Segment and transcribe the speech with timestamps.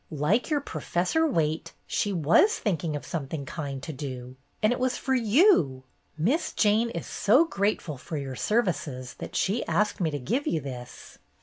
[0.09, 4.97] Like your Professor Wayte, she was thinking of something kind to do, and it was
[4.97, 5.83] for you!
[6.17, 10.59] Miss Jane is so grateful for your services that she asked me to give you
[10.59, 11.19] this."